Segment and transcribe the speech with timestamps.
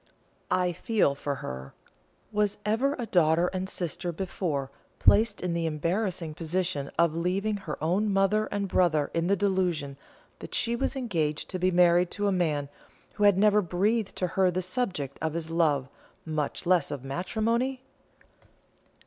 [0.49, 1.75] I feel for her.
[2.31, 7.77] Was ever a daughter and sister before placed in the embarrassing position of leaving her
[7.83, 9.97] own mother and brother in the delusion
[10.39, 12.67] that she was engaged to be married to a man
[13.13, 15.87] who had never breathed to her the subject of his love,
[16.25, 17.83] much less of matrimony?